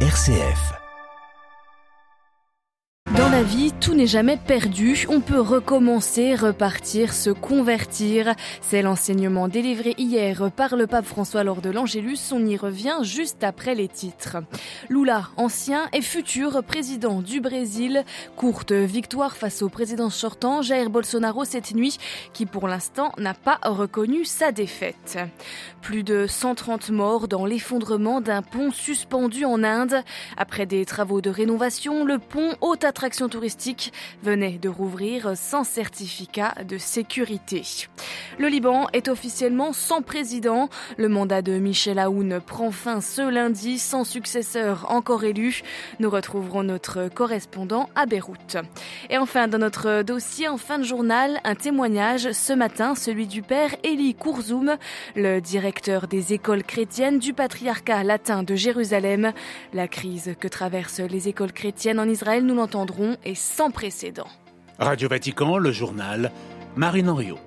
[0.00, 0.85] RCF.
[3.42, 5.06] Vie, tout n'est jamais perdu.
[5.10, 8.34] On peut recommencer, repartir, se convertir.
[8.62, 12.32] C'est l'enseignement délivré hier par le pape François lors de l'Angélus.
[12.32, 14.38] On y revient juste après les titres.
[14.88, 18.04] Lula, ancien et futur président du Brésil.
[18.36, 21.98] Courte victoire face au président sortant Jair Bolsonaro cette nuit,
[22.32, 25.18] qui pour l'instant n'a pas reconnu sa défaite.
[25.82, 30.02] Plus de 130 morts dans l'effondrement d'un pont suspendu en Inde.
[30.38, 36.54] Après des travaux de rénovation, le pont haute attraction touristique venait de rouvrir sans certificat
[36.64, 37.62] de sécurité.
[38.38, 40.68] Le Liban est officiellement sans président.
[40.96, 45.62] Le mandat de Michel Aoun prend fin ce lundi sans successeur encore élu.
[46.00, 48.56] Nous retrouverons notre correspondant à Beyrouth.
[49.10, 53.42] Et enfin, dans notre dossier en fin de journal, un témoignage ce matin, celui du
[53.42, 54.76] père Eli Kourzoum,
[55.14, 59.32] le directeur des écoles chrétiennes du patriarcat latin de Jérusalem.
[59.72, 64.28] La crise que traversent les écoles chrétiennes en Israël, nous l'entendrons, est sans précédent.
[64.78, 66.32] Radio Vatican, le journal,
[66.76, 67.38] Marine Henriot.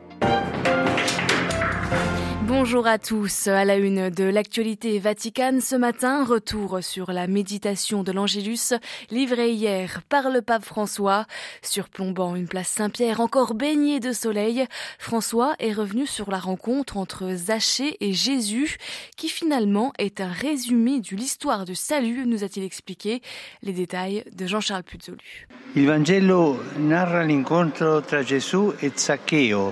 [2.50, 3.46] Bonjour à tous.
[3.46, 8.74] À la une de l'actualité vaticane ce matin, retour sur la méditation de l'Angélus
[9.12, 11.28] livrée hier par le pape François.
[11.62, 14.66] Surplombant une place Saint-Pierre encore baignée de soleil,
[14.98, 18.78] François est revenu sur la rencontre entre Zachée et Jésus,
[19.16, 23.22] qui finalement est un résumé de l'histoire du salut, nous a-t-il expliqué.
[23.62, 25.48] Les détails de Jean-Charles Puzolu.
[25.76, 29.72] Il Vangelo narra l'incontro tra Gesù e Zaccheo.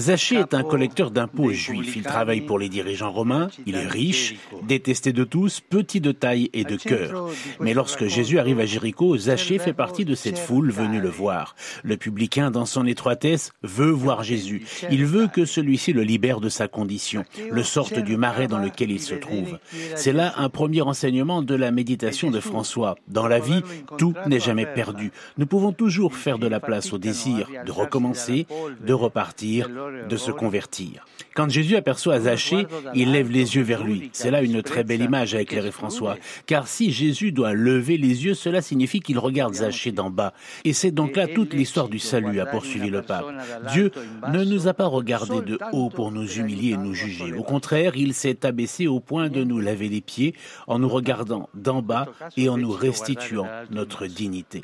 [0.00, 1.94] Zachée est un collecteur d'impôts juif.
[1.94, 3.48] Il travaille pour les dirigeants romains.
[3.66, 7.28] Il est riche, détesté de tous, petit de taille et de cœur.
[7.60, 11.54] Mais lorsque Jésus arrive à Jéricho, Zachée fait partie de cette foule venue le voir.
[11.82, 14.64] Le publicain, dans son étroitesse, veut voir Jésus.
[14.90, 18.90] Il veut que celui-ci le libère de sa condition, le sorte du marais dans lequel
[18.90, 19.58] il se trouve.
[19.96, 22.96] C'est là un premier enseignement de la méditation de François.
[23.08, 23.62] Dans la vie,
[23.98, 25.12] tout n'est jamais perdu.
[25.36, 28.46] Nous pouvons toujours faire de la place au désir de recommencer,
[28.86, 29.68] de repartir,
[30.08, 31.06] de se convertir.
[31.34, 34.10] Quand Jésus aperçoit Zachée, il lève les yeux vers lui.
[34.12, 36.16] C'est là une très belle image à éclairer François.
[36.46, 40.32] Car si Jésus doit lever les yeux, cela signifie qu'il regarde Zachée d'en bas.
[40.64, 43.26] Et c'est donc là toute l'histoire du salut, a poursuivi le pape.
[43.72, 43.90] Dieu
[44.28, 47.32] ne nous a pas regardés de haut pour nous humilier et nous juger.
[47.32, 50.34] Au contraire, il s'est abaissé au point de nous laver les pieds
[50.66, 52.06] en nous regardant d'en bas
[52.36, 54.62] et en nous restituant notre dignité.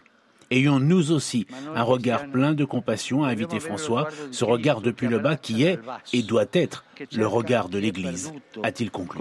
[0.50, 5.18] Ayons nous aussi un regard plein de compassion, a invité François, ce regard depuis le
[5.18, 5.78] bas qui est
[6.12, 9.18] et doit être le regard de l'Église, a-t-il conclu.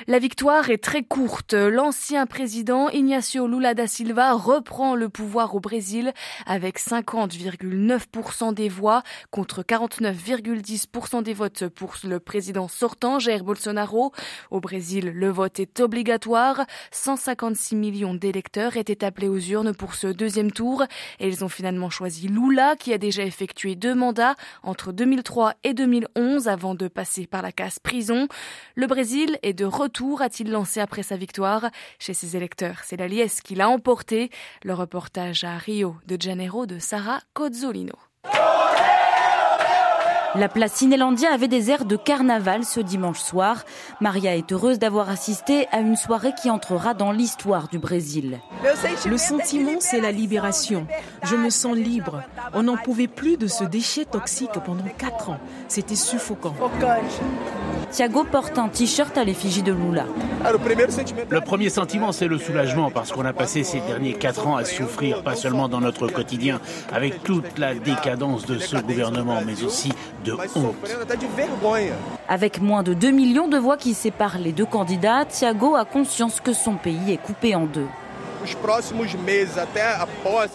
[0.05, 1.53] La victoire est très courte.
[1.53, 6.13] L'ancien président Ignacio Lula da Silva reprend le pouvoir au Brésil
[6.45, 14.11] avec 50,9% des voix contre 49,10% des votes pour le président sortant Jair Bolsonaro.
[14.51, 16.65] Au Brésil, le vote est obligatoire.
[16.91, 20.83] 156 millions d'électeurs étaient appelés aux urnes pour ce deuxième tour
[21.19, 25.73] et ils ont finalement choisi Lula qui a déjà effectué deux mandats entre 2003 et
[25.73, 28.27] 2011 avant de passer par la case prison.
[28.75, 29.87] Le Brésil est de retour,
[30.22, 31.69] a-t-il lancé après sa victoire
[32.00, 32.81] chez ses électeurs?
[32.84, 34.30] C'est la liesse qui l'a emporté.
[34.63, 37.95] Le reportage à Rio de Janeiro de Sarah Cozzolino.
[40.36, 43.63] La place Cinélandia avait des airs de carnaval ce dimanche soir.
[44.01, 48.39] Maria est heureuse d'avoir assisté à une soirée qui entrera dans l'histoire du Brésil.
[49.07, 50.86] Le sentiment, c'est la libération.
[51.24, 52.22] Je me sens libre.
[52.54, 55.39] On n'en pouvait plus de ce déchet toxique pendant quatre ans.
[55.69, 56.54] C'était suffocant.
[57.92, 60.06] Thiago porte un t-shirt à l'effigie de Lula.
[61.30, 64.66] Le premier sentiment, c'est le soulagement parce qu'on a passé ces derniers quatre ans à
[64.66, 66.60] souffrir, pas seulement dans notre quotidien,
[66.92, 69.92] avec toute la décadence de ce gouvernement, mais aussi
[70.25, 70.75] de honte.
[72.28, 76.42] Avec moins de 2 millions de voix qui séparent les deux candidats, Thiago a conscience
[76.42, 77.88] que son pays est coupé en deux.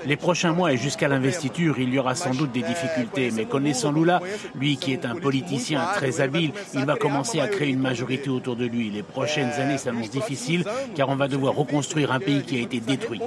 [0.07, 3.93] Les prochains mois et jusqu'à l'investiture, il y aura sans doute des difficultés, mais connaissant
[3.93, 4.21] Lula,
[4.55, 8.57] lui qui est un politicien très habile, il va commencer à créer une majorité autour
[8.57, 8.91] de lui.
[8.91, 10.65] Les prochaines années s'annoncent difficiles
[10.95, 13.21] car on va devoir reconstruire un pays qui a été détruit.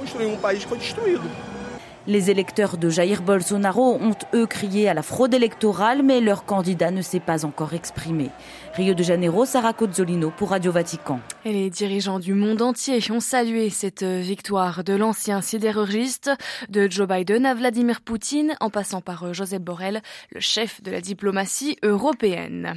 [2.08, 6.92] Les électeurs de Jair Bolsonaro ont, eux, crié à la fraude électorale, mais leur candidat
[6.92, 8.30] ne s'est pas encore exprimé.
[8.76, 11.20] Rio de Janeiro, Sarah Cozzolino pour Radio Vatican.
[11.46, 16.30] Et les dirigeants du monde entier ont salué cette victoire de l'ancien sidérurgiste,
[16.70, 21.02] de Joe Biden à Vladimir Poutine, en passant par Joseph Borrell, le chef de la
[21.02, 22.76] diplomatie européenne.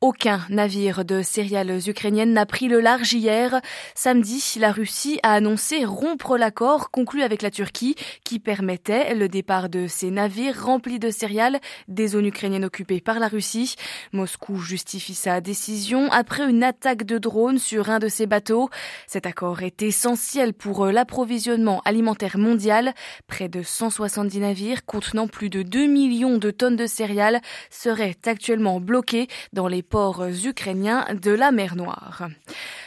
[0.00, 3.60] Aucun navire de céréales ukrainiennes n'a pris le large hier.
[3.94, 9.68] Samedi, la Russie a annoncé rompre l'accord conclu avec la Turquie qui permettait le départ
[9.68, 11.58] de ces navires remplis de céréales
[11.88, 13.74] des zones ukrainiennes occupées par la Russie.
[14.12, 18.70] Moscou justifie sa décision après une attaque de drone sur un de ses bateaux.
[19.08, 22.94] Cet accord est essentiel pour l'approvisionnement alimentaire mondial.
[23.26, 27.40] Près de 170 navires contenant plus de 2 millions de tonnes de céréales
[27.70, 32.28] seraient actuellement bloqués dans les ports ukrainiens de la mer Noire.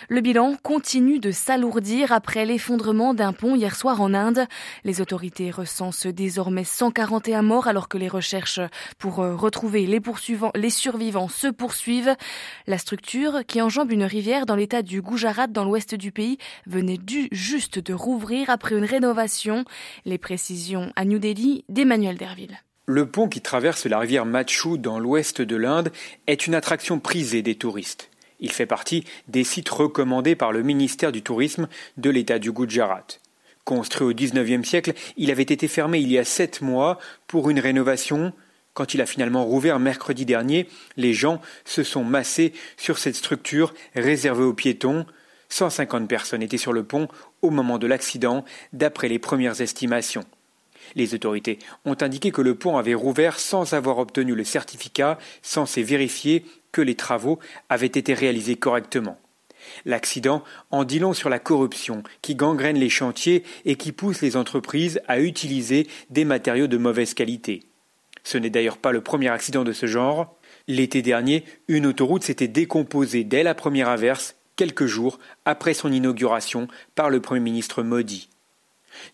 [0.09, 4.45] Le bilan continue de s'alourdir après l'effondrement d'un pont hier soir en Inde.
[4.85, 8.61] Les autorités recensent désormais 141 morts alors que les recherches
[8.99, 9.99] pour retrouver les,
[10.55, 12.15] les survivants se poursuivent.
[12.67, 16.37] La structure, qui enjambe une rivière dans l'état du Gujarat dans l'ouest du pays,
[16.67, 19.65] venait du juste de rouvrir après une rénovation.
[20.05, 22.57] Les précisions à New Delhi d'Emmanuel Derville.
[22.85, 25.91] Le pont qui traverse la rivière Machu dans l'ouest de l'Inde
[26.27, 28.09] est une attraction prisée des touristes.
[28.39, 31.67] Il fait partie des sites recommandés par le ministère du Tourisme
[31.97, 33.07] de l'État du Gujarat.
[33.63, 37.59] Construit au XIXe siècle, il avait été fermé il y a sept mois pour une
[37.59, 38.31] rénovation.
[38.73, 43.73] Quand il a finalement rouvert mercredi dernier, les gens se sont massés sur cette structure
[43.95, 45.05] réservée aux piétons.
[45.49, 47.07] 150 personnes étaient sur le pont
[47.41, 50.25] au moment de l'accident, d'après les premières estimations.
[50.95, 55.83] Les autorités ont indiqué que le pont avait rouvert sans avoir obtenu le certificat censé
[55.83, 57.39] vérifier que les travaux
[57.69, 59.19] avaient été réalisés correctement.
[59.85, 64.37] L'accident en dit long sur la corruption qui gangrène les chantiers et qui pousse les
[64.37, 67.63] entreprises à utiliser des matériaux de mauvaise qualité.
[68.23, 70.35] Ce n'est d'ailleurs pas le premier accident de ce genre.
[70.67, 76.67] L'été dernier, une autoroute s'était décomposée dès la première averse, quelques jours après son inauguration
[76.95, 78.27] par le Premier ministre Modi.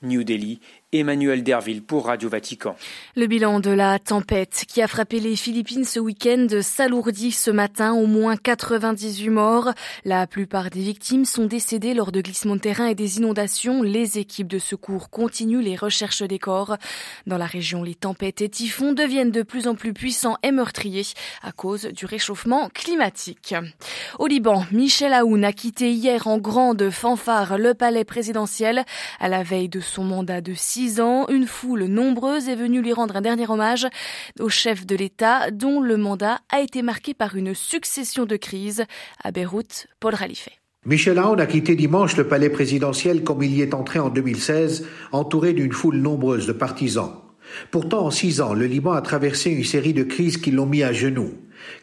[0.02, 0.62] New Delhi
[0.94, 2.76] Emmanuel Derville pour Radio Vatican.
[3.16, 7.94] Le bilan de la tempête qui a frappé les Philippines ce week-end s'alourdit ce matin.
[7.94, 9.74] Au moins 98 morts.
[10.06, 13.82] La plupart des victimes sont décédées lors de glissements de terrain et des inondations.
[13.82, 16.78] Les équipes de secours continuent les recherches des corps.
[17.26, 21.08] Dans la région, les tempêtes et typhons deviennent de plus en plus puissants et meurtriers
[21.42, 23.56] à cause du réchauffement climatique.
[24.20, 28.84] Au Liban, Michel Aoun a quitté hier en grande fanfare le palais présidentiel
[29.20, 32.94] à la veille de son mandat de six ans, une foule nombreuse est venue lui
[32.94, 33.88] rendre un dernier hommage
[34.40, 38.84] au chef de l'État dont le mandat a été marqué par une succession de crises.
[39.24, 40.50] À Beyrouth, Paul Khalife.
[40.86, 44.86] Michel Aoun a quitté dimanche le palais présidentiel comme il y est entré en 2016,
[45.14, 47.14] entouré d'une foule nombreuse de partisans.
[47.72, 50.84] Pourtant, en six ans, le Liban a traversé une série de crises qui l'ont mis
[50.84, 51.34] à genoux.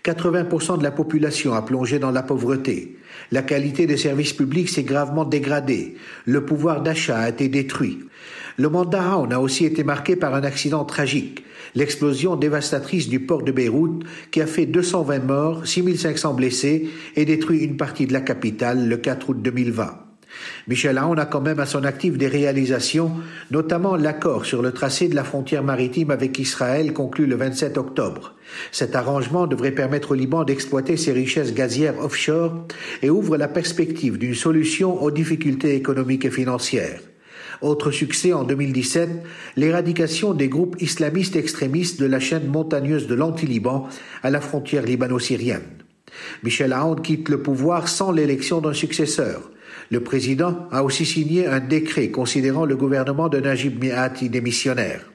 [0.04, 2.98] 80% de la population a plongé dans la pauvreté.
[3.32, 5.96] La qualité des services publics s'est gravement dégradée.
[6.26, 8.00] Le pouvoir d'achat a été détruit.
[8.60, 11.42] Le mandat Aoun a aussi été marqué par un accident tragique,
[11.74, 17.64] l'explosion dévastatrice du port de Beyrouth qui a fait 220 morts, 6500 blessés et détruit
[17.64, 20.00] une partie de la capitale le 4 août 2020.
[20.68, 23.12] Michel Aoun a quand même à son actif des réalisations,
[23.50, 28.34] notamment l'accord sur le tracé de la frontière maritime avec Israël conclu le 27 octobre.
[28.72, 32.66] Cet arrangement devrait permettre au Liban d'exploiter ses richesses gazières offshore
[33.00, 37.00] et ouvre la perspective d'une solution aux difficultés économiques et financières.
[37.62, 39.10] Autre succès en 2017,
[39.56, 43.86] l'éradication des groupes islamistes extrémistes de la chaîne montagneuse de l'anti-Liban
[44.22, 45.80] à la frontière libano-syrienne.
[46.42, 49.50] Michel Aoun quitte le pouvoir sans l'élection d'un successeur.
[49.90, 55.10] Le président a aussi signé un décret considérant le gouvernement de Najib Mihati démissionnaire.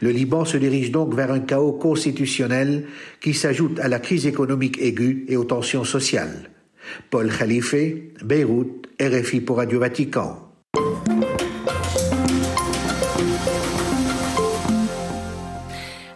[0.00, 2.86] Le Liban se dirige donc vers un chaos constitutionnel
[3.20, 6.50] qui s'ajoute à la crise économique aiguë et aux tensions sociales.
[7.10, 7.74] Paul Khalife,
[8.24, 10.49] Beyrouth, RFI pour Radio Vatican.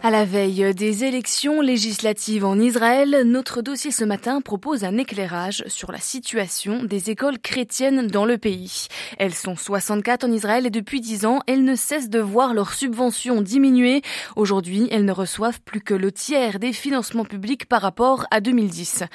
[0.05, 5.63] À la veille des élections législatives en Israël, notre dossier ce matin propose un éclairage
[5.65, 8.85] sur la situation des écoles chrétiennes dans le pays.
[9.17, 12.75] Elles sont 64 en Israël et depuis 10 ans, elles ne cessent de voir leurs
[12.75, 14.03] subventions diminuer.
[14.35, 19.05] Aujourd'hui, elles ne reçoivent plus que le tiers des financements publics par rapport à 2010.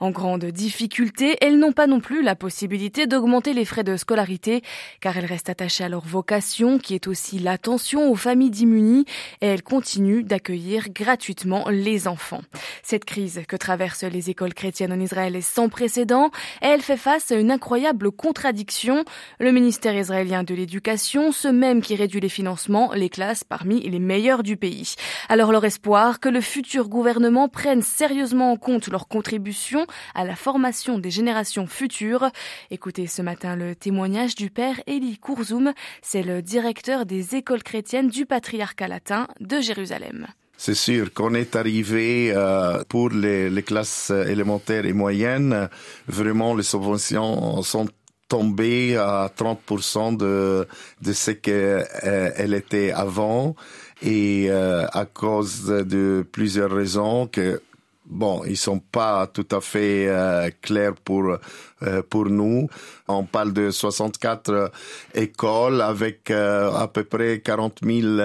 [0.00, 4.62] En grande difficulté, elles n'ont pas non plus la possibilité d'augmenter les frais de scolarité
[5.00, 9.04] car elles restent attachées à leur vocation qui est aussi l'attention aux familles démunies
[9.42, 12.40] et elles continuent accueillir gratuitement les enfants.
[12.82, 16.30] Cette crise que traversent les écoles chrétiennes en Israël est sans précédent
[16.62, 19.04] et elle fait face à une incroyable contradiction.
[19.38, 23.98] Le ministère israélien de l'éducation, ce même qui réduit les financements, les classes parmi les
[23.98, 24.94] meilleurs du pays.
[25.28, 30.36] Alors leur espoir que le futur gouvernement prenne sérieusement en compte leur contribution à la
[30.36, 32.30] formation des générations futures.
[32.70, 38.08] Écoutez ce matin le témoignage du père Eli Kourzoum, c'est le directeur des écoles chrétiennes
[38.08, 40.29] du patriarcat latin de Jérusalem.
[40.62, 45.70] C'est sûr qu'on est arrivé euh, pour les, les, classes élémentaires et moyennes,
[46.06, 47.88] vraiment les subventions sont
[48.28, 50.68] tombées à 30% de,
[51.00, 53.56] de ce qu'elles euh, étaient avant.
[54.02, 57.62] Et euh, à cause de plusieurs raisons que
[58.10, 61.36] bon, ils sont pas tout à fait euh, clairs pour
[61.82, 62.68] euh, pour nous.
[63.08, 64.70] On parle de 64
[65.14, 68.20] écoles avec euh, à peu près 40 000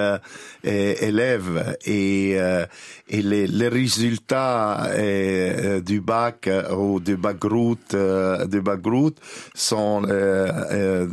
[0.64, 2.36] élèves et
[3.08, 4.90] et les, les résultats
[5.80, 7.96] du bac ou du bac route
[8.48, 9.18] du bac route
[9.54, 11.08] sont des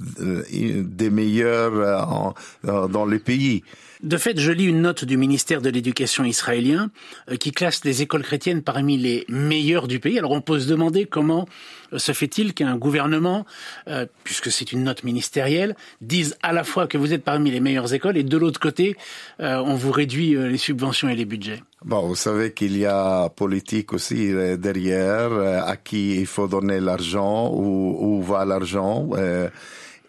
[1.09, 3.63] meilleurs dans le pays.
[4.03, 6.91] De fait, je lis une note du ministère de l'Éducation israélien
[7.31, 10.19] euh, qui classe les écoles chrétiennes parmi les meilleures du pays.
[10.19, 11.48] Alors on peut se demander comment
[11.93, 13.45] euh, se fait-il qu'un gouvernement,
[13.88, 17.62] euh, puisque c'est une note ministérielle, dise à la fois que vous êtes parmi les
[17.62, 18.98] meilleures écoles et de l'autre côté,
[19.39, 23.93] on vous réduit les subventions et les budgets Bon, vous savez qu'il y a politique
[23.93, 25.31] aussi derrière,
[25.65, 29.10] à qui il faut donner l'argent, où, où va l'argent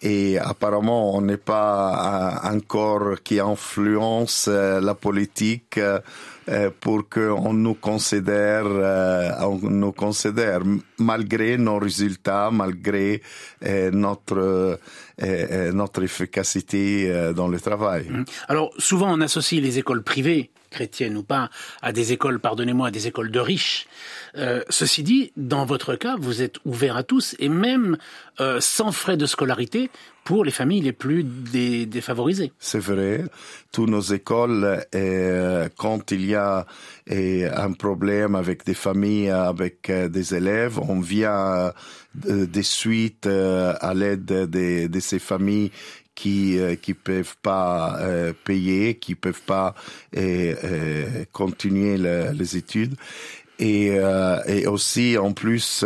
[0.05, 7.75] et apparemment on n'est pas encore qui influence euh, la politique euh, pour qu'on nous
[7.75, 10.61] considère, euh, on nous considère
[10.99, 13.23] malgré nos résultats, malgré
[13.93, 14.79] notre
[15.73, 18.09] notre efficacité dans le travail.
[18.11, 18.25] Mmh.
[18.49, 21.50] Alors souvent on associe les écoles privées chrétiennes ou pas,
[21.83, 23.87] à des écoles, pardonnez-moi, à des écoles de riches.
[24.37, 27.97] Euh, ceci dit, dans votre cas, vous êtes ouvert à tous et même
[28.40, 29.90] euh, sans frais de scolarité
[30.25, 31.23] pour les familles les plus
[31.87, 32.50] défavorisées.
[32.59, 33.25] C'est vrai.
[33.71, 36.66] Toutes nos écoles, euh, quand il y a
[37.07, 41.73] un problème avec des familles, avec des élèves, on vient
[42.14, 45.71] des suites à l'aide de, de ces familles
[46.14, 49.75] qui euh, qui peuvent pas euh, payer, qui peuvent pas
[50.16, 52.94] euh, euh continuer le, les études
[53.59, 55.85] et, euh, et aussi en plus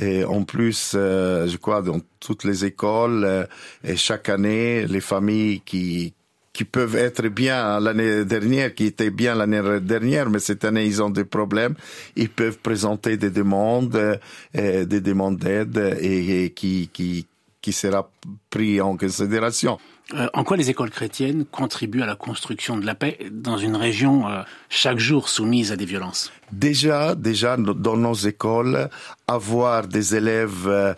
[0.00, 3.46] et en plus je crois dans toutes les écoles
[3.84, 6.14] et chaque année les familles qui
[6.52, 11.02] qui peuvent être bien l'année dernière, qui étaient bien l'année dernière, mais cette année ils
[11.02, 11.74] ont des problèmes.
[12.16, 14.18] Ils peuvent présenter des demandes,
[14.54, 17.26] des demandes d'aide et, et, qui, qui
[17.66, 18.08] qui sera
[18.48, 19.80] pris en considération.
[20.14, 23.74] Euh, en quoi les écoles chrétiennes contribuent à la construction de la paix dans une
[23.74, 26.30] région euh, chaque jour soumise à des violences?
[26.52, 28.88] Déjà, déjà dans nos écoles,
[29.26, 30.94] avoir des élèves euh,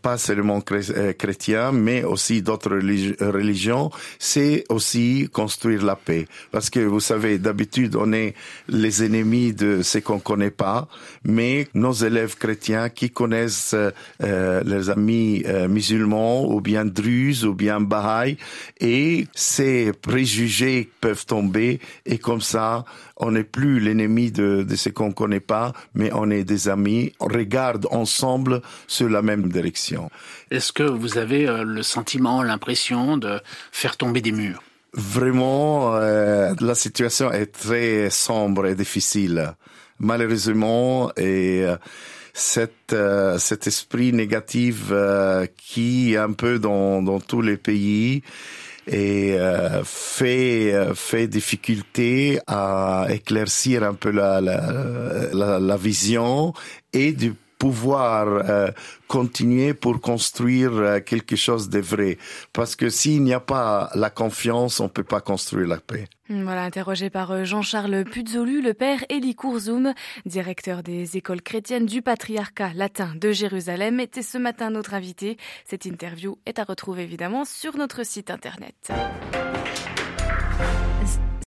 [0.00, 6.26] pas seulement chrétiens, mais aussi d'autres religions, c'est aussi construire la paix.
[6.50, 8.34] Parce que vous savez, d'habitude, on est
[8.68, 10.88] les ennemis de ce qu'on connaît pas,
[11.24, 13.76] mais nos élèves chrétiens qui connaissent
[14.20, 18.38] leurs amis musulmans ou bien druzes ou bien bahai,
[18.80, 22.84] et ces préjugés peuvent tomber et comme ça,
[23.16, 27.12] on n'est plus l'ennemi de, de ce qu'on connaît pas, mais on est des amis.
[27.20, 30.10] On regarde ensemble sur la même direction.
[30.50, 33.40] Est-ce que vous avez euh, le sentiment, l'impression de
[33.72, 34.62] faire tomber des murs?
[34.92, 39.54] Vraiment, euh, la situation est très sombre et difficile.
[39.98, 41.76] Malheureusement, et euh,
[42.34, 42.94] cet,
[43.38, 44.92] cet esprit négatif
[45.56, 48.22] qui est un peu dans, dans tous les pays
[48.86, 54.60] et euh, fait fait difficulté à éclaircir un peu la la,
[55.32, 56.52] la, la vision
[56.92, 58.70] et du pouvoir euh,
[59.08, 62.18] continuer pour construire euh, quelque chose de vrai.
[62.52, 66.06] Parce que s'il n'y a pas la confiance, on peut pas construire la paix.
[66.28, 69.94] Voilà, interrogé par euh, Jean-Charles Puzolu, le père Eli Kourzoum,
[70.24, 75.36] directeur des écoles chrétiennes du patriarcat latin de Jérusalem, était ce matin notre invité.
[75.64, 78.90] Cette interview est à retrouver évidemment sur notre site internet.